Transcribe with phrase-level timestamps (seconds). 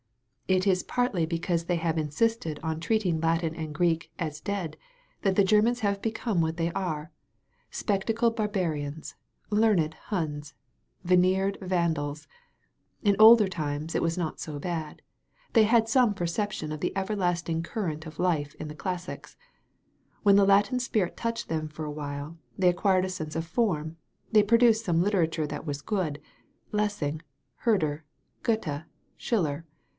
[0.47, 3.73] It is partly because they have insisted 188 A CLASSIC INSTANCE on treating Latin and
[3.75, 4.75] Greek as dead
[5.21, 7.11] that the Grer* mans have become what they are—
[7.81, 9.13] spectacled bar barians,
[9.49, 10.53] learned Hims,
[11.05, 12.27] veneered Vandals.
[13.03, 15.01] In older times it was not so bad.
[15.53, 19.37] They had some percep* tion of the everlasting current of life in the classics*
[20.23, 23.97] When the Latin spirit touched them for a while, they acquired a sense of form,
[24.31, 26.19] they produced some literature that was good—
[26.73, 27.21] Lessing,
[27.63, 28.01] HerdCT,
[28.43, 28.83] Goethe,
[29.15, 29.65] Schiller.